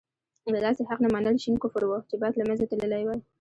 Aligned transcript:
د 0.53 0.55
داسې 0.65 0.81
حق 0.89 0.99
نه 1.03 1.09
منل 1.13 1.35
شين 1.43 1.55
کفر 1.63 1.81
وو 1.85 2.07
چې 2.09 2.15
باید 2.21 2.35
له 2.37 2.43
منځه 2.49 2.65
تللی 2.71 3.03
وای. 3.05 3.19